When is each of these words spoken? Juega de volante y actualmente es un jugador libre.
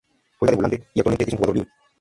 Juega 0.39 0.49
de 0.53 0.55
volante 0.55 0.87
y 0.95 0.99
actualmente 0.99 1.25
es 1.25 1.31
un 1.33 1.37
jugador 1.37 1.55
libre. 1.57 1.71